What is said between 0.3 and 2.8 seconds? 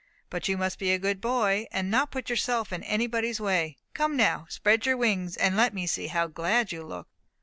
But you must be a good boy, and not put yourself